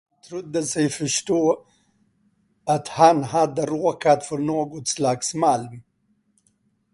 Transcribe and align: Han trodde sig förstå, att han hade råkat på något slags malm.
Han 0.13 0.21
trodde 0.29 0.63
sig 0.65 0.89
förstå, 0.89 1.65
att 2.65 2.87
han 2.87 3.23
hade 3.23 3.65
råkat 3.65 4.29
på 4.29 4.37
något 4.37 4.87
slags 4.87 5.33
malm. 5.33 5.81